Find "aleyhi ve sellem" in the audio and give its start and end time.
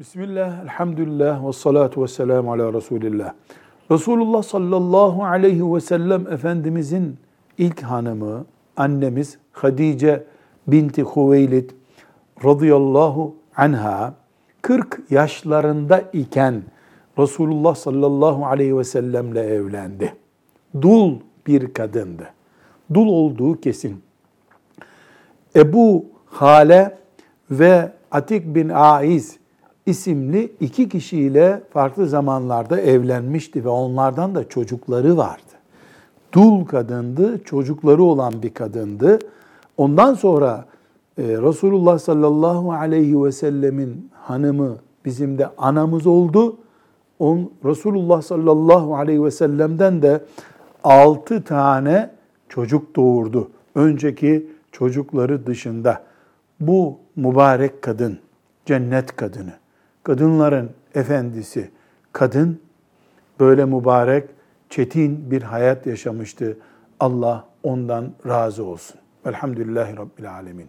5.24-6.32